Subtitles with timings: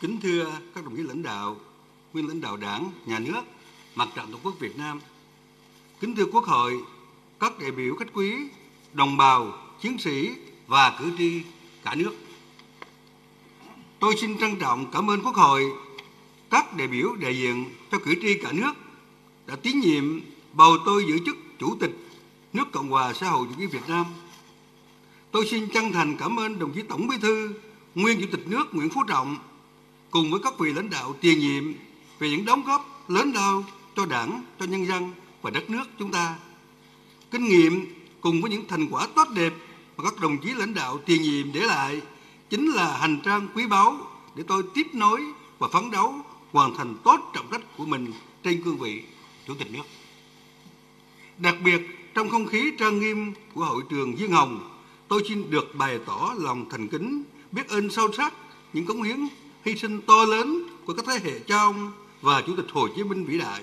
[0.00, 1.56] Kính thưa các đồng chí lãnh đạo,
[2.12, 3.42] nguyên lãnh đạo Đảng, Nhà nước,
[3.94, 5.00] Mặt trận Tổ quốc Việt Nam.
[6.00, 6.80] Kính thưa Quốc hội,
[7.40, 8.34] các đại biểu khách quý,
[8.92, 10.30] đồng bào, chiến sĩ
[10.66, 11.42] và cử tri
[11.84, 12.14] cả nước.
[13.98, 15.72] Tôi xin trân trọng cảm ơn Quốc hội,
[16.50, 18.72] các đại biểu đại diện cho cử tri cả nước
[19.46, 20.20] đã tín nhiệm
[20.52, 21.96] bầu tôi giữ chức Chủ tịch
[22.52, 24.06] nước Cộng hòa xã hội chủ nghĩa Việt Nam.
[25.30, 27.54] Tôi xin chân thành cảm ơn đồng chí Tổng Bí thư,
[27.94, 29.36] nguyên Chủ tịch nước Nguyễn Phú Trọng
[30.10, 31.74] cùng với các vị lãnh đạo tiền nhiệm
[32.18, 33.64] về những đóng góp lớn lao
[33.96, 35.12] cho Đảng, cho nhân dân
[35.42, 36.34] và đất nước chúng ta.
[37.30, 37.86] Kinh nghiệm
[38.20, 39.52] cùng với những thành quả tốt đẹp
[39.96, 42.00] mà các đồng chí lãnh đạo tiền nhiệm để lại
[42.50, 43.96] chính là hành trang quý báu
[44.34, 45.24] để tôi tiếp nối
[45.58, 46.14] và phấn đấu
[46.52, 49.02] hoàn thành tốt trọng trách của mình trên cương vị
[49.46, 49.82] Chủ tịch nước.
[51.38, 51.80] Đặc biệt
[52.14, 56.34] trong không khí trang nghiêm của hội trường Diên Hồng, tôi xin được bày tỏ
[56.38, 58.34] lòng thành kính, biết ơn sâu sắc
[58.72, 59.28] những cống hiến
[59.68, 63.04] hy sinh to lớn của các thế hệ cha ông và Chủ tịch Hồ Chí
[63.04, 63.62] Minh vĩ đại.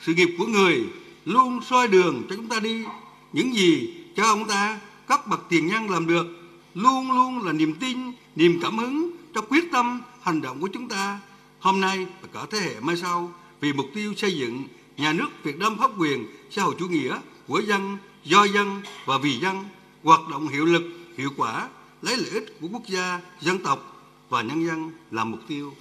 [0.00, 0.84] Sự nghiệp của người
[1.24, 2.84] luôn soi đường cho chúng ta đi.
[3.32, 6.26] Những gì cha ông ta, các bậc tiền nhân làm được,
[6.74, 7.98] luôn luôn là niềm tin,
[8.36, 11.20] niềm cảm hứng cho quyết tâm hành động của chúng ta
[11.58, 14.64] hôm nay và cả thế hệ mai sau vì mục tiêu xây dựng
[14.96, 19.18] nhà nước Việt Nam pháp quyền xã hội chủ nghĩa của dân, do dân và
[19.18, 19.64] vì dân,
[20.02, 20.82] hoạt động hiệu lực,
[21.16, 21.68] hiệu quả,
[22.02, 23.97] lấy lợi ích của quốc gia, dân tộc
[24.28, 25.74] và nhân dân là mục tiêu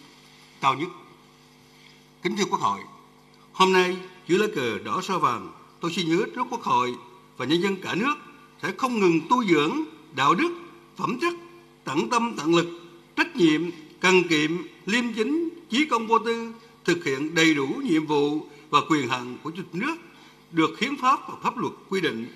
[0.61, 0.89] cao nhất.
[2.21, 2.79] Kính thưa Quốc hội,
[3.53, 6.95] hôm nay dưới lá cờ đỏ sao vàng, tôi xin nhớ trước Quốc hội
[7.37, 8.15] và nhân dân cả nước
[8.63, 9.83] sẽ không ngừng tu dưỡng
[10.15, 10.51] đạo đức,
[10.95, 11.33] phẩm chất,
[11.83, 12.67] tận tâm tận lực,
[13.15, 13.61] trách nhiệm,
[13.99, 14.51] cần kiệm,
[14.85, 16.53] liêm chính, chí công vô tư,
[16.85, 19.95] thực hiện đầy đủ nhiệm vụ và quyền hạn của Chủ tịch nước
[20.51, 22.27] được hiến pháp và pháp luật quy định,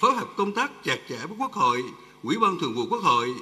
[0.00, 1.84] phối hợp công tác chặt chẽ với Quốc hội,
[2.22, 3.34] Ủy ban Thường vụ Quốc hội,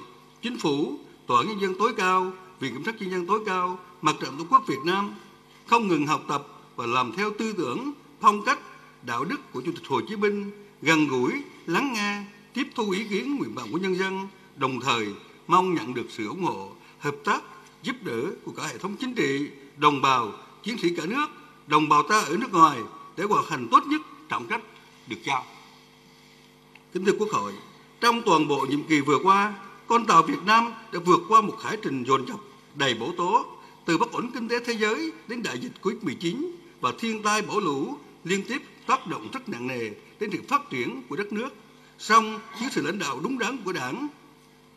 [0.42, 3.78] Chính phủ Tòa án Nhân dân tối cao, Viện Kiểm sát Nhân dân tối cao,
[4.02, 5.14] Mặt trận Tổ quốc Việt Nam
[5.66, 6.46] không ngừng học tập
[6.76, 8.58] và làm theo tư tưởng, phong cách,
[9.02, 10.50] đạo đức của Chủ tịch Hồ Chí Minh,
[10.82, 11.32] gần gũi,
[11.66, 15.06] lắng nghe, tiếp thu ý kiến nguyện vọng của nhân dân, đồng thời
[15.46, 17.42] mong nhận được sự ủng hộ, hợp tác,
[17.82, 20.32] giúp đỡ của cả hệ thống chính trị, đồng bào,
[20.62, 21.26] chiến sĩ cả nước,
[21.66, 22.78] đồng bào ta ở nước ngoài
[23.16, 24.60] để hoàn thành tốt nhất trọng trách
[25.08, 25.44] được giao.
[26.92, 27.52] Kính thưa Quốc hội,
[28.00, 29.54] trong toàn bộ nhiệm kỳ vừa qua,
[29.88, 32.40] con tàu Việt Nam đã vượt qua một hải trình dồn dập
[32.74, 33.46] đầy bổ tố,
[33.84, 37.60] từ bất ổn kinh tế thế giới đến đại dịch Covid-19 và thiên tai bão
[37.60, 41.48] lũ liên tiếp tác động rất nặng nề đến sự phát triển của đất nước.
[41.98, 44.08] Song dưới sự lãnh đạo đúng đắn của Đảng,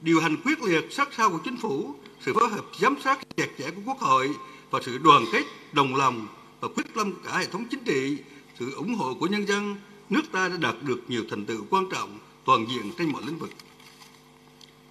[0.01, 3.47] điều hành quyết liệt sát sao của chính phủ, sự phối hợp giám sát chặt
[3.57, 4.35] chẽ của Quốc hội
[4.71, 6.27] và sự đoàn kết, đồng lòng
[6.59, 8.17] và quyết tâm của cả hệ thống chính trị,
[8.59, 9.75] sự ủng hộ của nhân dân,
[10.09, 13.37] nước ta đã đạt được nhiều thành tựu quan trọng toàn diện trên mọi lĩnh
[13.37, 13.49] vực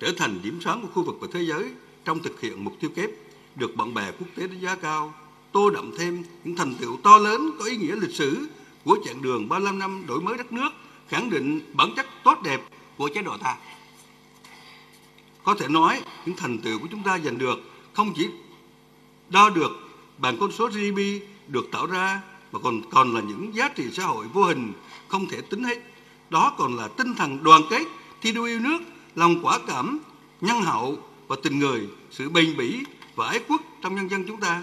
[0.00, 1.70] trở thành điểm sáng của khu vực và thế giới
[2.04, 3.10] trong thực hiện mục tiêu kép
[3.56, 5.14] được bạn bè quốc tế đánh giá cao,
[5.52, 8.48] tô đậm thêm những thành tựu to lớn có ý nghĩa lịch sử
[8.84, 10.70] của chặng đường 35 năm đổi mới đất nước,
[11.08, 12.60] khẳng định bản chất tốt đẹp
[12.96, 13.56] của chế độ ta.
[15.44, 17.58] Có thể nói, những thành tựu của chúng ta giành được
[17.92, 18.28] không chỉ
[19.28, 19.70] đo được
[20.18, 20.98] bằng con số GDP
[21.48, 22.20] được tạo ra
[22.52, 24.72] mà còn còn là những giá trị xã hội vô hình
[25.08, 25.78] không thể tính hết.
[26.30, 27.82] Đó còn là tinh thần đoàn kết,
[28.20, 28.78] thi đua yêu nước,
[29.18, 29.98] lòng quả cảm,
[30.40, 30.98] nhân hậu
[31.28, 32.78] và tình người, sự bền bỉ
[33.14, 34.62] và ái quốc trong nhân dân chúng ta.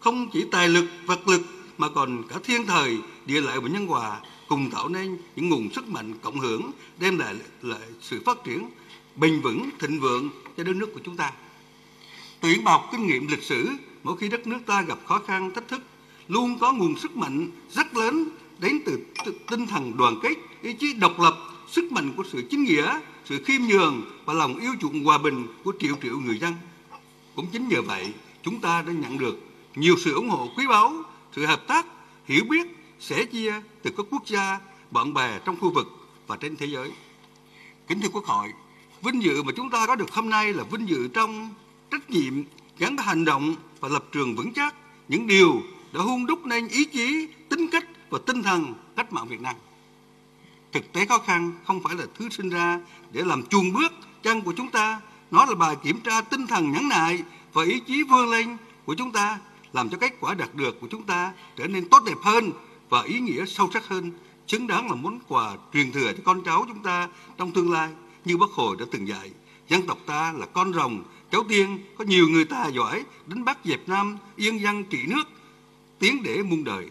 [0.00, 1.40] Không chỉ tài lực, vật lực
[1.78, 5.70] mà còn cả thiên thời, địa lợi và nhân hòa cùng tạo nên những nguồn
[5.74, 8.70] sức mạnh cộng hưởng đem lại, lại sự phát triển
[9.16, 11.32] bền vững, thịnh vượng cho đất nước của chúng ta.
[12.40, 13.68] Tuyển bọc kinh nghiệm lịch sử,
[14.02, 15.80] mỗi khi đất nước ta gặp khó khăn, thách thức,
[16.28, 18.24] luôn có nguồn sức mạnh rất lớn
[18.58, 18.98] đến từ
[19.50, 21.36] tinh thần đoàn kết, ý chí độc lập,
[21.70, 25.46] sức mạnh của sự chính nghĩa, sự khiêm nhường và lòng yêu chuộng hòa bình
[25.64, 26.54] của triệu triệu người dân.
[27.36, 29.38] Cũng chính nhờ vậy, chúng ta đã nhận được
[29.74, 30.92] nhiều sự ủng hộ quý báu,
[31.36, 31.86] sự hợp tác,
[32.24, 32.66] hiểu biết,
[33.00, 34.60] sẻ chia từ các quốc gia,
[34.90, 35.86] bạn bè trong khu vực
[36.26, 36.90] và trên thế giới.
[37.88, 38.48] Kính thưa Quốc hội,
[39.02, 41.54] vinh dự mà chúng ta có được hôm nay là vinh dự trong
[41.90, 42.42] trách nhiệm
[42.78, 44.74] gắn với hành động và lập trường vững chắc
[45.08, 45.62] những điều
[45.92, 49.56] đã hung đúc nên ý chí, tính cách và tinh thần cách mạng Việt Nam.
[50.76, 52.80] Thực tế khó khăn không phải là thứ sinh ra
[53.12, 53.92] để làm chuồn bước
[54.22, 55.00] chân của chúng ta.
[55.30, 58.94] Nó là bài kiểm tra tinh thần nhẫn nại và ý chí vươn lên của
[58.94, 59.38] chúng ta,
[59.72, 62.50] làm cho kết quả đạt được của chúng ta trở nên tốt đẹp hơn
[62.88, 64.10] và ý nghĩa sâu sắc hơn,
[64.46, 67.08] xứng đáng là món quà truyền thừa cho con cháu chúng ta
[67.38, 67.88] trong tương lai.
[68.24, 69.30] Như Bác Hồ đã từng dạy,
[69.68, 71.02] dân tộc ta là con rồng,
[71.32, 75.24] cháu tiên, có nhiều người ta giỏi, đánh bắt dẹp Nam, yên dân trị nước,
[75.98, 76.86] tiến để muôn đời.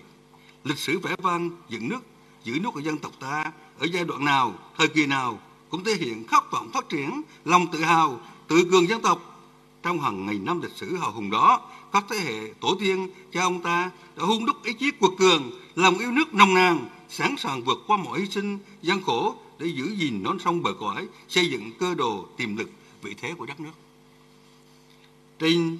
[0.64, 2.02] Lịch sử vẻ vang dựng nước,
[2.44, 5.40] giữ nước của dân tộc ta ở giai đoạn nào, thời kỳ nào
[5.70, 9.42] cũng thể hiện khát vọng phát triển, lòng tự hào, tự cường dân tộc,
[9.84, 11.62] trong hàng nghìn năm lịch sử hào hùng đó,
[11.94, 15.52] các thế hệ tổ tiên cha ông ta đã hung đúc ý chí quật cường,
[15.76, 19.68] lòng yêu nước nồng nàn, sẵn sàng vượt qua mọi hy sinh, gian khổ để
[19.68, 22.70] giữ gìn non sông bờ cõi, xây dựng cơ đồ tiềm lực
[23.02, 23.72] vị thế của đất nước.
[25.40, 25.78] Trên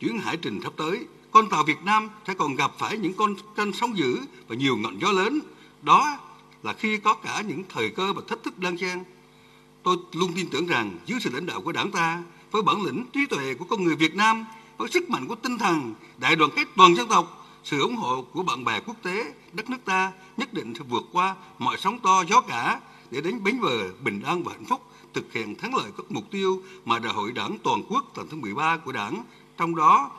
[0.00, 3.34] chuyến hải trình sắp tới, con tàu Việt Nam sẽ còn gặp phải những con
[3.56, 4.18] tranh sóng dữ
[4.48, 5.40] và nhiều ngọn gió lớn.
[5.82, 6.18] Đó
[6.62, 9.04] là khi có cả những thời cơ và thách thức đang xen.
[9.82, 13.04] Tôi luôn tin tưởng rằng dưới sự lãnh đạo của đảng ta, với bản lĩnh
[13.12, 14.44] trí tuệ của con người Việt Nam,
[14.76, 18.22] với sức mạnh của tinh thần, đại đoàn kết toàn dân tộc, sự ủng hộ
[18.22, 21.98] của bạn bè quốc tế, đất nước ta nhất định sẽ vượt qua mọi sóng
[21.98, 24.82] to gió cả để đến bến bờ bình an và hạnh phúc,
[25.14, 28.36] thực hiện thắng lợi các mục tiêu mà Đại hội Đảng toàn quốc lần thứ
[28.36, 29.24] 13 của Đảng,
[29.56, 30.10] trong đó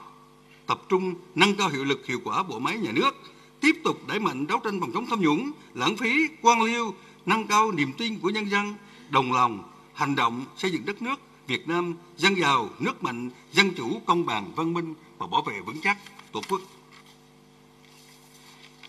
[0.66, 3.16] tập trung nâng cao hiệu lực hiệu quả bộ máy nhà nước,
[3.62, 6.94] tiếp tục đẩy mạnh đấu tranh phòng chống tham nhũng, lãng phí, quan liêu,
[7.26, 8.76] nâng cao niềm tin của nhân dân,
[9.10, 9.64] đồng lòng,
[9.94, 14.26] hành động xây dựng đất nước Việt Nam dân giàu, nước mạnh, dân chủ, công
[14.26, 15.98] bằng, văn minh và bảo vệ vững chắc
[16.32, 16.62] Tổ quốc.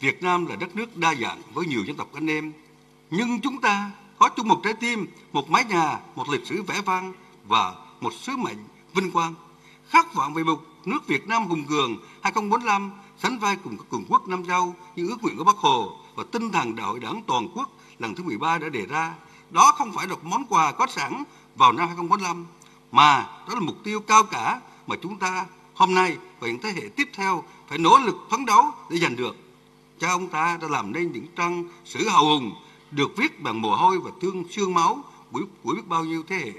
[0.00, 2.52] Việt Nam là đất nước đa dạng với nhiều dân tộc anh em,
[3.10, 6.80] nhưng chúng ta có chung một trái tim, một mái nhà, một lịch sử vẻ
[6.86, 7.12] vang
[7.44, 8.58] và một sứ mệnh
[8.94, 9.34] vinh quang.
[9.88, 12.90] Khát vọng về một nước Việt Nam hùng cường 2045
[13.22, 16.24] sánh vai cùng các cường quốc Nam Châu như ước nguyện của Bắc Hồ và
[16.32, 17.68] tinh thần đại hội đảng toàn quốc
[17.98, 19.14] lần thứ 13 đã đề ra.
[19.50, 21.22] Đó không phải là món quà có sẵn
[21.56, 22.46] vào năm 2045
[22.92, 26.72] mà đó là mục tiêu cao cả mà chúng ta hôm nay và những thế
[26.72, 29.36] hệ tiếp theo phải nỗ lực phấn đấu để giành được.
[29.98, 32.52] Cha ông ta đã làm nên những trang sử hào hùng
[32.90, 36.36] được viết bằng mồ hôi và thương xương máu của, của biết bao nhiêu thế
[36.36, 36.52] hệ.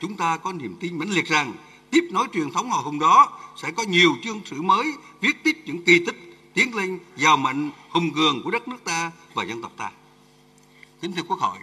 [0.00, 1.52] Chúng ta có niềm tin mãnh liệt rằng
[1.94, 5.56] tiếp nối truyền thống hào hùng đó sẽ có nhiều chương sử mới viết tiếp
[5.64, 9.62] những kỳ tích tiến lên giàu mạnh hùng cường của đất nước ta và dân
[9.62, 9.90] tộc ta.
[11.00, 11.58] Kính thưa Quốc hội,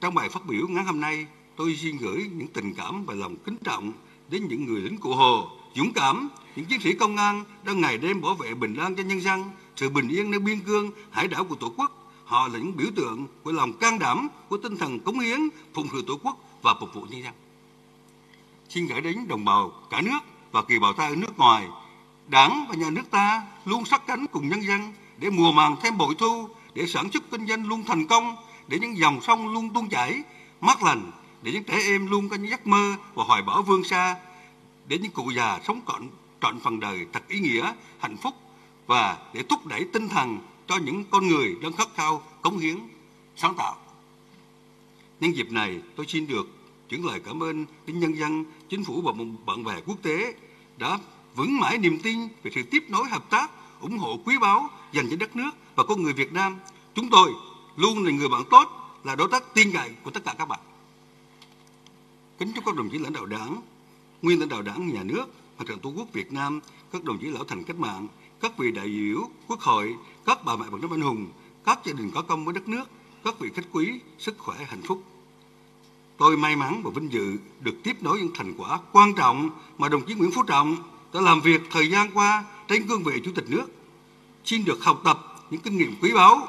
[0.00, 1.26] trong bài phát biểu ngắn hôm nay,
[1.56, 3.92] tôi xin gửi những tình cảm và lòng kính trọng
[4.28, 7.98] đến những người lính cụ Hồ, dũng cảm, những chiến sĩ công an đang ngày
[7.98, 9.44] đêm bảo vệ bình an cho nhân dân,
[9.76, 12.12] sự bình yên nơi biên cương, hải đảo của Tổ quốc.
[12.24, 15.40] Họ là những biểu tượng của lòng can đảm, của tinh thần cống hiến,
[15.74, 17.32] phụng sự Tổ quốc và phục vụ nhân dân.
[18.74, 20.18] Xin gửi đến đồng bào cả nước
[20.52, 21.68] và kỳ bào ta ở nước ngoài,
[22.26, 25.98] Đảng và nhà nước ta luôn sát cánh cùng nhân dân để mùa màng thêm
[25.98, 28.36] bội thu, để sản xuất kinh doanh luôn thành công,
[28.68, 30.22] để những dòng sông luôn tuôn chảy,
[30.60, 31.10] mát lành,
[31.42, 34.16] để những trẻ em luôn có những giấc mơ và hoài bão vươn xa,
[34.86, 36.08] để những cụ già sống trọn
[36.42, 38.34] trọn phần đời thật ý nghĩa, hạnh phúc
[38.86, 42.78] và để thúc đẩy tinh thần cho những con người đang khát khao cống hiến
[43.36, 43.76] sáng tạo.
[45.20, 46.63] Nhân dịp này, tôi xin được
[46.94, 49.12] chuyển lời cảm ơn đến nhân dân, chính phủ và
[49.46, 50.34] bạn bè quốc tế
[50.78, 50.98] đã
[51.34, 53.50] vững mãi niềm tin về sự tiếp nối hợp tác,
[53.80, 56.56] ủng hộ quý báu dành cho đất nước và con người Việt Nam.
[56.94, 57.32] Chúng tôi
[57.76, 58.68] luôn là người bạn tốt,
[59.04, 60.60] là đối tác tin cậy của tất cả các bạn.
[62.38, 63.60] Kính chúc các đồng chí lãnh đạo đảng,
[64.22, 65.24] nguyên lãnh đạo đảng, nhà nước,
[65.58, 66.60] mặt trận tổ quốc Việt Nam,
[66.92, 68.08] các đồng chí lão thành cách mạng,
[68.40, 69.96] các vị đại biểu quốc hội,
[70.26, 71.26] các bà mẹ bậc nước anh hùng,
[71.64, 72.84] các gia đình có công với đất nước,
[73.24, 75.02] các vị khách quý, sức khỏe, hạnh phúc.
[76.18, 79.88] Tôi may mắn và vinh dự được tiếp nối những thành quả quan trọng mà
[79.88, 80.76] đồng chí Nguyễn Phú Trọng
[81.14, 83.66] đã làm việc thời gian qua trên cương vị Chủ tịch nước.
[84.44, 85.18] Xin được học tập
[85.50, 86.48] những kinh nghiệm quý báu,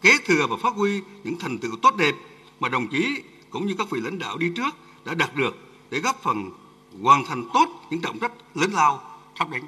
[0.00, 2.14] kế thừa và phát huy những thành tựu tốt đẹp
[2.60, 4.74] mà đồng chí cũng như các vị lãnh đạo đi trước
[5.04, 5.56] đã đạt được
[5.90, 6.50] để góp phần
[7.02, 9.02] hoàn thành tốt những trọng trách lớn lao
[9.38, 9.62] sắp đến.